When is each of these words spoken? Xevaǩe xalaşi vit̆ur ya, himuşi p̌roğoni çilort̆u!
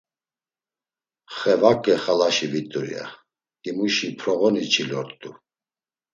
Xevaǩe 1.37 1.95
xalaşi 2.03 2.47
vit̆ur 2.51 2.85
ya, 2.95 3.05
himuşi 3.63 4.07
p̌roğoni 4.17 4.63
çilort̆u! 4.71 5.31